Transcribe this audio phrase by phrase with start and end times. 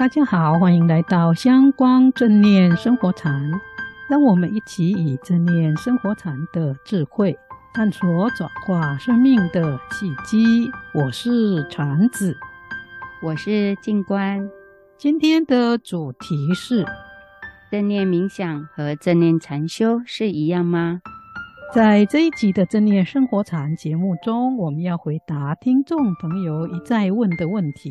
[0.00, 3.50] 大家好，欢迎来到香光正念生活禅。
[4.08, 7.38] 让我们一起以正念生活禅的智慧，
[7.74, 10.70] 探索转化生命的契机。
[10.94, 12.34] 我是禅子，
[13.22, 14.48] 我是静观。
[14.96, 16.82] 今天的主题是：
[17.70, 21.02] 正念冥想和正念禅修是一样吗？
[21.74, 27.90] 在这一集的正念生活禅节目中，我们要回答听众朋友一再问的问题。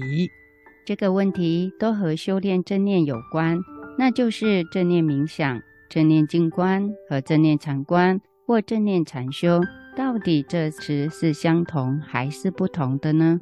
[0.89, 3.59] 这个问题都和修炼正念有关，
[3.95, 9.62] 那就是正念冥想、正念静观和正念禅观或正念禅修，
[9.95, 13.39] 到底这词是相同还是不同的呢？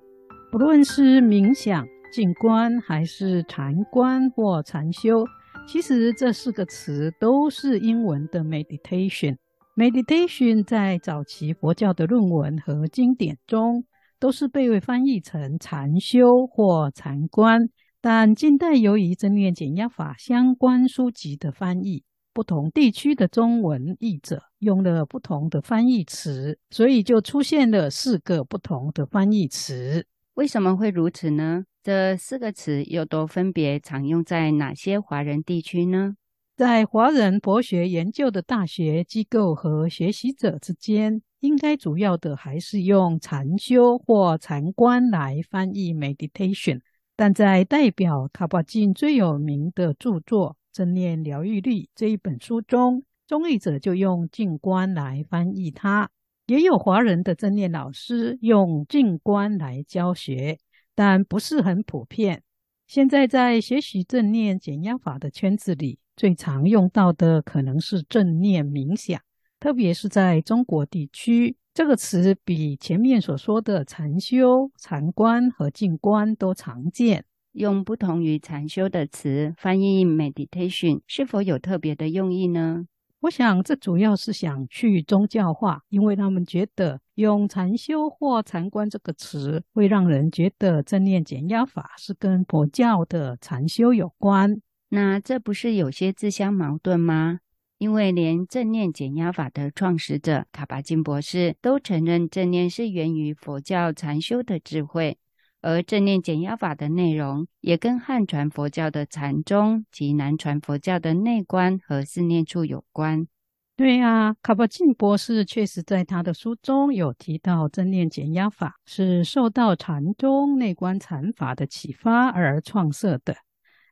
[0.52, 5.24] 不论是冥想、静观，还是禅观或禅修，
[5.66, 9.38] 其实这四个词都是英文的 meditation。
[9.78, 13.86] Meditation 在早期佛教的论文和经典中，
[14.20, 17.70] 都是被翻译成禅修或禅观。
[18.00, 30.06] 但近代由于正念减压法相关书籍的翻译，不同地区的中文译者用了不同的翻译词，所以就出现了四个不同的翻译词。
[30.36, 31.64] 为什么会如此呢？
[31.82, 36.14] 这四个词又都分别常用在哪些华人地区呢？
[36.56, 46.82] 在华人博学研究的大学机构和学习者之间，应该主要的还是用禅修或禅观来翻译 meditation。
[47.16, 56.10] 但在代表卡巴金最有名的著作《正念疗愈力》这一本书中，中译者就用静观来翻译它。
[56.46, 60.60] 也有华人的正念老师用静观来教学，
[60.96, 62.44] 但不是很普遍。
[62.86, 69.20] 现在在学习正念减压法的圈子里，最常用到的可能是正念冥想，
[69.60, 77.26] 特别是在中国地区，这个词比前面所说的禅修、禅观和静观都常见。
[77.54, 82.86] 用不同于禅修的词翻译 meditation，是否有特别的用意呢？
[83.22, 94.62] 我想这主要是想去宗教化，因为他们觉得用禅修或禅观这个词，会让人觉得正念减压法是跟佛教的禅修有关。
[94.90, 97.40] 那这不是有些自相矛盾吗？
[97.80, 105.20] 因为连正念减压法的创始者卡巴金博士都承认，正念是源于佛教禅修的智慧，
[105.62, 113.28] 而正念减压法的内容也跟汉传佛教的禅宗及南传佛教的内观和四念处有关。
[113.76, 123.36] 对啊，卡巴金博士确实在他的书中有提到，正念减压法是受到禅宗内观禅法的启发而创设的。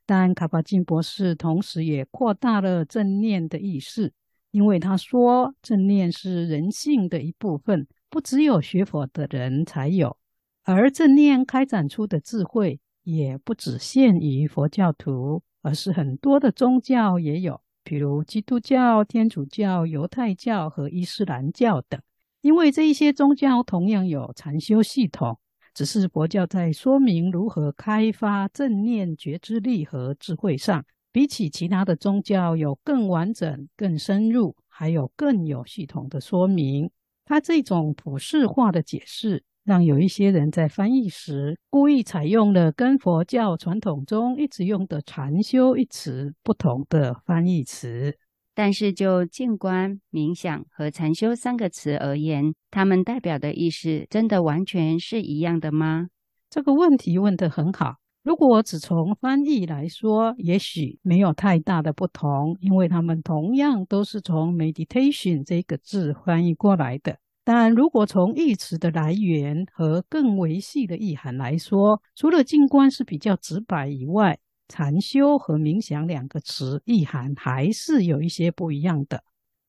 [0.05, 4.13] 但卡巴金博士同时也扩大了正念的意识，
[4.51, 10.15] 因为他说正念是人性的一部分，不只有学佛的人才有，
[10.63, 21.99] 而正念开展出的智慧也不只限于佛教徒，而是很多的宗教也有，比如基督教、天主教、犹太教和伊斯兰教等，
[22.41, 25.39] 因为这一些宗教同样有禅修系统。
[25.75, 36.89] 只是佛教在说明如何开发正念觉知力和智慧上，比起其他的宗教有更完整、更深入，还有更有系统的说明。
[37.25, 48.15] 他这种普世化的解释，让有一些人在翻译时故意采用了跟佛教传统中一直用的“禅修”一词不同的翻译词。
[48.55, 56.07] 但是，就静观、冥想和禅修三个词而言，它们代表的意思真的完全是一样的吗？
[56.49, 57.97] 这个问题问得很好。
[58.23, 67.17] 如果只从翻译来说，也许没有太大的不同，因为它们同样都是从 meditation 这个字翻译过来的。
[67.43, 79.23] 但如果从义词的来源和更为细的意涵来说，除了静观是比较直白以外，禅修和冥想两个词意涵还是有一些不一样的。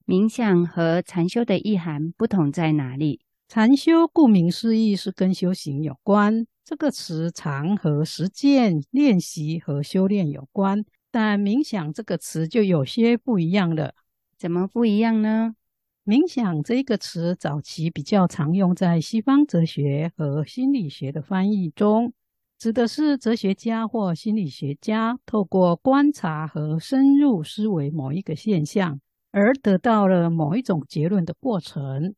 [0.06, 3.20] 冥想和禅修的意涵不同在哪里？
[3.48, 10.84] 禅修顾名思义是跟修行有关，这个词常和实践、练习和修炼有关。
[11.10, 13.94] 但冥想这个词就有些不一样了。
[14.36, 15.54] 怎么不一样呢？
[16.04, 22.12] 冥想这个词早期比较常用在西方哲学和心理学的翻译中。
[22.58, 28.98] 指的是哲学家或心理学家透过观察和深入思维某一个现象，
[29.30, 32.14] 而得到了某一种结论的过程。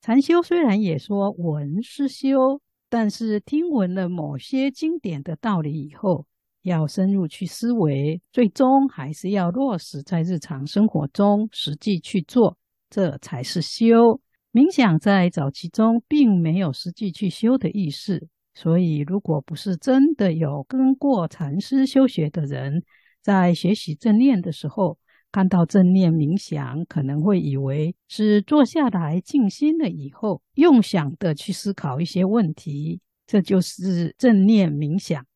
[0.00, 6.26] 禅修虽然也说闻是修，但是听闻了某些经典的道理以后，
[6.62, 12.58] 要深入去思维，最终还是要落实在日常生活中实际去做，
[12.90, 14.20] 这才是修。
[14.52, 18.26] 冥想在早期中并没有实际去修的意思。
[18.56, 22.82] 所以，如果不是真的有跟过禅师修学的人，
[23.20, 24.98] 在学习正念的时候，
[25.30, 35.26] 看到正念冥想，可能会以为是坐下来静心了以后，用想的去思考一些问题，这就是正念冥想。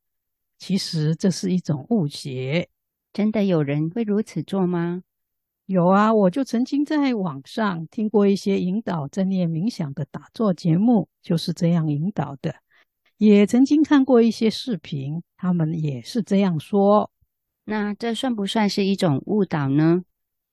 [0.56, 2.70] 其实这是一种误解。
[3.12, 5.02] 真的有人会如此做吗？
[5.66, 12.54] 有啊，我就曾经在网上听过一些引导正念冥想的打坐节目，就是这样引导的。
[13.20, 17.10] 也曾经看过一些视频，他们也是这样说。
[17.66, 20.02] 那这算不算是一种误导呢？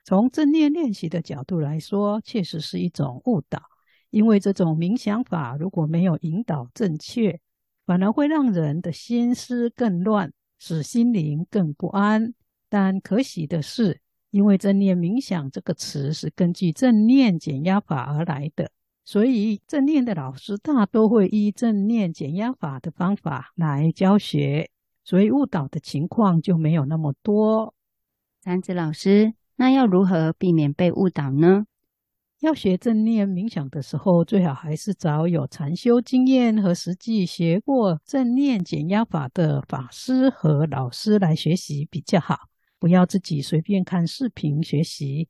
[0.04, 3.62] 从正念练习的角度来说，确实是一种误导。
[4.10, 7.40] 因为这种冥想法如果没有引导正确，
[7.86, 12.34] 反而会让人的心思更乱，使心灵更不安。
[12.68, 18.70] 但可喜的是，因为正念冥想这个词是根据正念减压法而来的。
[19.10, 24.70] 所以，正念的老师大多会依正念减压法的方法来教学，
[25.06, 27.74] 所以误导的情况就没有那么多。
[28.42, 31.68] 三子老师，那要如何避免被误导呢？
[32.42, 45.30] 要学正念冥想的时候，最好还是找有禅修经验和实际学过正念减压法的法师和老师来学习比较好，不要自己随便看视频学习。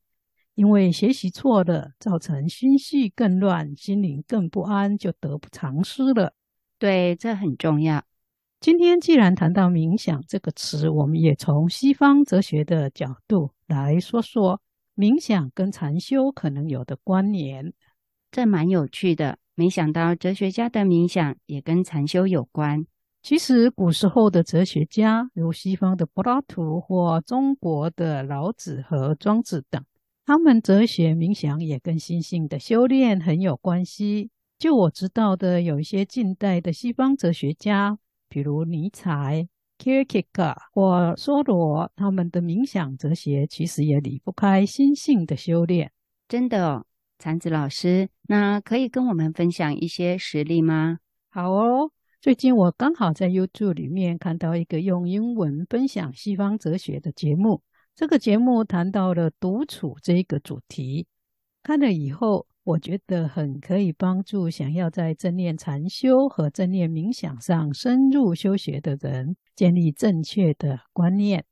[0.57, 6.33] 因为学习错了，造成心绪更乱，心灵更不安，就得不偿失了。
[6.79, 8.03] 对，这很重要。
[8.59, 14.59] 今天既然谈到冥想这个词，我们也从西方哲学的角度来说说
[14.95, 17.71] 冥想跟禅修可能有的关联。
[18.31, 22.87] 这蛮有趣的，没想到哲学家的冥想也跟禅修有关。
[23.21, 29.85] 其实古时候的哲学家，如西方的柏拉图或中国的老子和庄子等。
[30.27, 34.29] 他们哲学冥想也跟心性的修炼很有关系。
[34.59, 37.97] 就我知道的，有一些近代的西方哲学家，
[38.27, 39.47] 比如尼采、
[39.79, 45.93] Kierkegaard 或梭罗，他们的冥想哲学其实也离不开心性的修炼。
[46.27, 46.85] 真的哦，
[47.17, 50.99] 禅子老师，那可以跟我们分享一些实例吗？
[51.29, 51.89] 好哦，
[52.19, 57.61] 最近我刚好在 YouTube 里面看到一个用英文分享西方哲学的节目。
[57.97, 61.07] 这个节目谈到了独处这一个主题，
[61.63, 71.43] 看了以后，我觉得很可以帮助想要在正念禅修和正念冥想上深入修学的人建立正确的观念。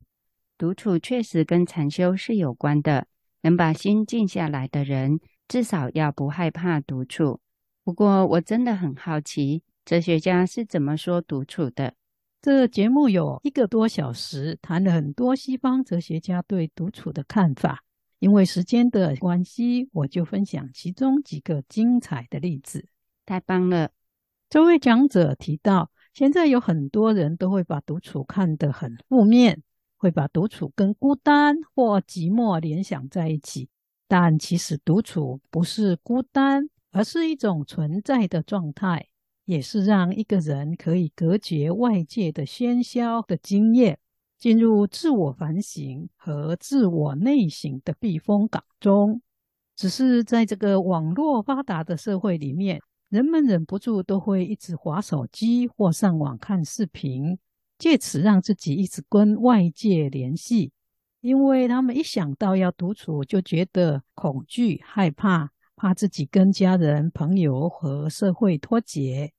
[0.55, 3.07] 独处确实跟禅修是有关的，
[3.41, 7.39] 能把心静下来的人，至少要不害怕独处。
[7.83, 11.95] 不过，我真的很好奇，哲学家是怎么说独处的？
[12.45, 17.83] 这节目有一个多小时，谈了很多西方哲学家对独处的看法。
[18.19, 22.85] 因为时间的关系，我就分享其中几个精彩的例子。
[23.25, 23.89] 太棒了！
[24.47, 29.63] 这位讲者提到，现在有很多人都会把独处看得很负面，
[29.97, 33.69] 会把独处跟孤单或寂寞联想在一起。
[34.07, 39.07] 但其实独处不是孤单，而是一种存在的状态。
[39.45, 43.97] 也是让一个人可以隔绝外界的喧嚣的经验，
[44.37, 49.21] 进入自我反省和自我内省的避风港中。
[49.75, 57.37] 只是在这个网络发达的社会里面，人们忍不住都会一直划手机或上网看视频，
[57.77, 60.71] 借此让自己一直跟外界联系。
[61.21, 69.31] 因为他们一想到要独处，就觉得恐惧、害怕，怕自己跟家人、朋友和社会脱节。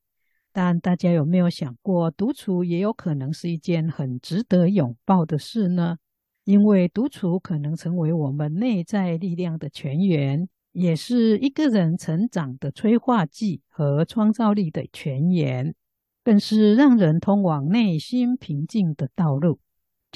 [0.53, 5.99] 但大家有没有想过，独处也有可能是一件很值得拥抱的事呢？
[6.45, 15.75] 因为独处可能成为我们内在力量的泉源，也是一个人成长的催化剂和创造力的泉源，
[16.23, 19.59] 更是让人通往内心平静的道路。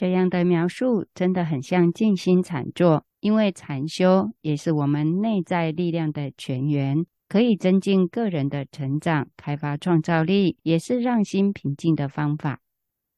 [0.01, 7.05] 这样的描述真的很像静心禅坐，因为禅修也是我们内在力量的泉源。
[7.29, 12.63] 可以增进个人的成长，开发创造力，也是让心平静的方法。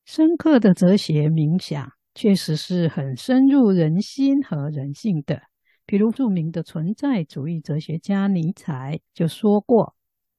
[0.05, 5.43] 深刻的哲学冥想确实是很深入人心和人性的。
[5.87, 9.95] 比如著名的存在主义哲学家尼采就说过：“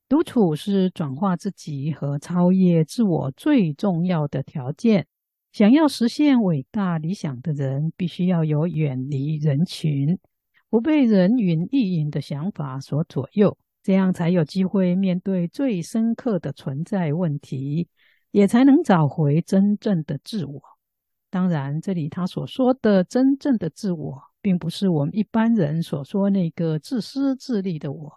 [0.10, 5.08] 独处是转化自己和超越自我最重要的条件。
[5.54, 10.18] 想要实现伟大理想的人，必须要有远离人群，
[10.68, 17.88] 不被人云亦云的想法所左右。”这样才有机会面对最深刻的存在问题，
[18.32, 20.62] 也才能找回真正的自我。
[21.30, 28.12] 当然，这里他所说的真正的自我，并不是我们一般人所说那个自私自利的我，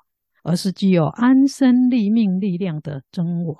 [0.44, 3.58] 而是具有安身立命力量的真我。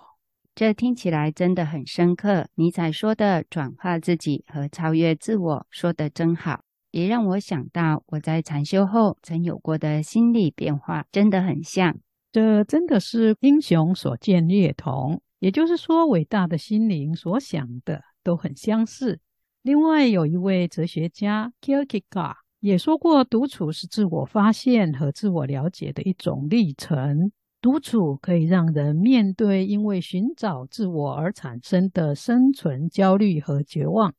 [0.57, 2.49] 这听起来真的很深刻。
[2.55, 11.99] 尼采说的“转化自己和超越自我”说得真好，也让我想到我在禅修后曾有过的心理变化，真的很像。
[12.33, 19.21] 这真的是英雄所见略同，也就是说，伟大的心灵所想的都很相似。
[19.61, 27.31] 另外，有一位哲学家 Kierkegaard 也说过，独处是自我发现和自我了解的一种历程。
[27.61, 34.15] 独处可以让人面对因为寻找自我而产生的生存焦虑和绝望。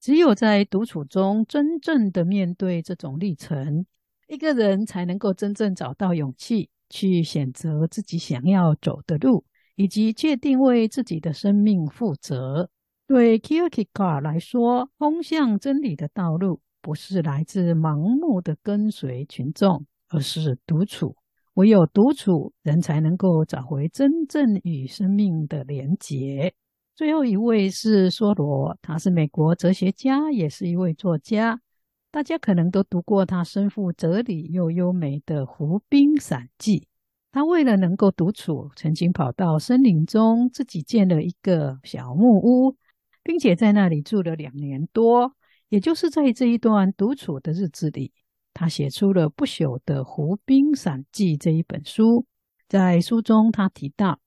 [0.00, 3.86] 只有在独处中真正的面对这种历程，
[4.28, 9.44] 一个人才能够真正找到勇气，去选择自己想要走的路，
[9.76, 12.70] 以及确定为自己的生命负责。
[13.06, 21.16] 对 k i e r k e g a r 来说，通向真理的道路不是来自盲目的跟随群众，而是独处。
[21.54, 26.52] 唯有独处，人才能够找回真正与生命的连结。
[26.96, 31.60] 最后一位是梭罗，他是美国哲学家，也是一位作家。
[32.10, 36.80] 大家可能都读过他深富哲理又优美的《湖滨散记》。
[37.30, 42.76] 他为了能够独处，曾经跑到森林中，自己建了一个小木屋，
[43.22, 45.34] 并且在那里住了两年多。
[45.68, 48.12] 也就是在这一段独处的日子里。
[48.54, 52.24] 他写出了不朽的《湖滨散记》这一本书，
[52.68, 54.20] 在书中他提到，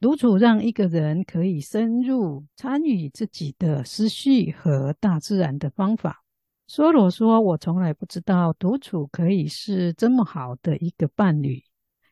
[0.00, 6.24] 独处让一个人可以深入参与自己的思绪和大自然的方法。
[6.68, 11.62] 梭罗说：“我从来不知道独处可以是这么好的一个伴侣。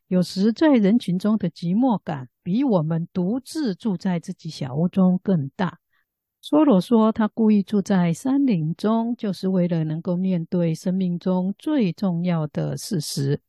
[0.06, 5.78] 有时在人群中的寂寞感，比我们独自住在自己小屋中更大。”
[6.48, 13.40] 梭罗说：“他故意住在山林中，就是为了能够面对生命中最重要的事实，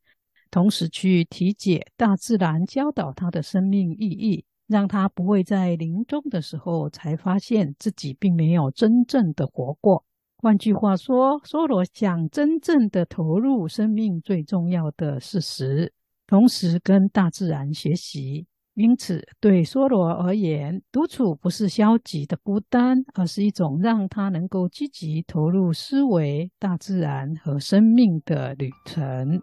[0.50, 10.04] 同时去体解大自然教导他的生命意义，让他不会在临终的时候才发现自己并没有真正的活过。
[10.38, 15.92] 换句话说，梭罗想真正的投入生命最重要的事实，
[16.26, 29.42] 同时跟大自然学习。”因此，对梭罗而言，独处不是消极的孤单，而是一种让他能够积极投入思维、大自然和生命的旅程。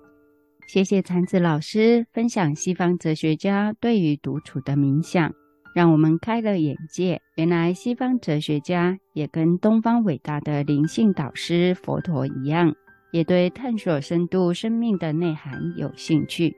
[0.69, 5.29] 谢谢禅子老师分享西方哲学家对于独处的冥想，
[5.75, 7.21] 让我们开了眼界。
[7.35, 12.73] 原来西方哲学家也跟东方伟大的灵性导师佛陀一样，
[13.11, 16.55] 也对探索深度生命的内涵有兴趣。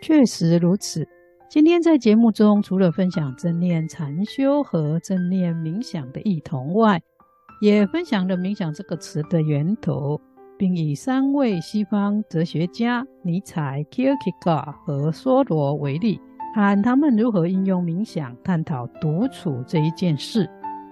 [0.00, 1.08] 确实如此。
[1.50, 7.02] 今天在节目中，除了分享正念禅修和正念冥想的异同外，
[7.60, 10.20] 也分享了冥想这个词的源头，
[10.56, 16.20] 并以三位西方哲学家尼采、Kierkegaard 和梭罗为例，
[16.54, 20.48] 看他们如何应用冥想探讨独处这一件事。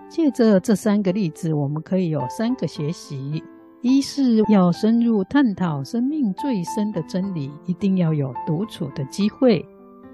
[0.08, 3.40] 借着这三个例子，我们可以有三个学习：
[3.80, 9.64] 一是要深入探讨生命最深的真理，一定要有独处的机会。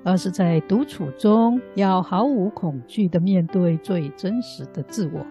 [0.05, 5.27] 而是在独处中，要毫无恐惧地面对最真实的自我。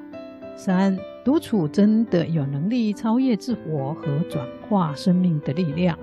[0.56, 5.98] 三、独处真的有能力超越自我和转化生命的力量。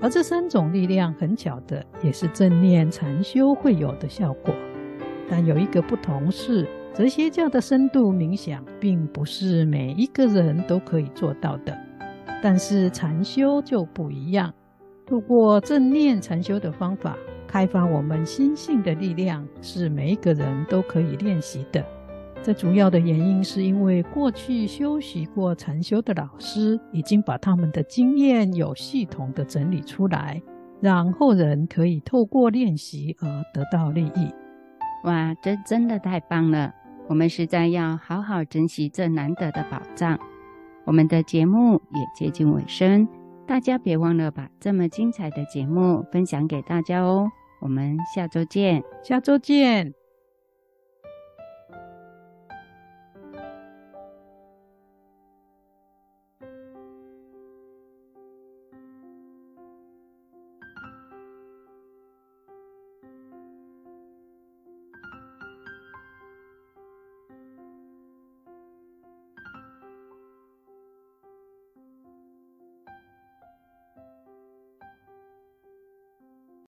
[0.00, 4.54] 而这三种力量，很巧的，也是正念禅修会有的效果。
[5.28, 11.76] 但有一个不同是，哲学家的深度冥想，并不是每一个人都可以做到的。
[12.40, 14.54] 但是禅修就不一样，
[15.04, 17.16] 透过正念禅修的方法。
[17.48, 21.84] 开发我们心性的力量是每一个人都可以练习的。
[22.40, 30.40] 这主要的原因是因为过去修习过禅修的老师已经把他们的经验有系统的整理出来，
[30.80, 34.32] 让后人可以透过练习而得到利益。
[35.04, 36.72] 哇，这真的太棒了！
[37.08, 40.18] 我们实在要好好珍惜这难得的宝藏。
[40.84, 43.08] 我们的节目也接近尾声，
[43.46, 47.28] 大家别忘了把这么精彩的节目分享给大家哦。
[47.60, 49.94] 我们下周见，下周见。